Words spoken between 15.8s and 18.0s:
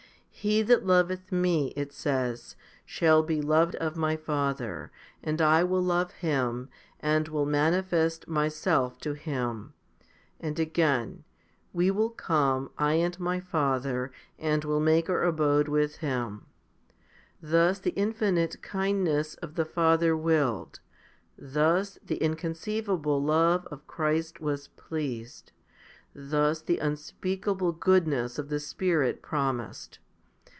him. 2 Thus the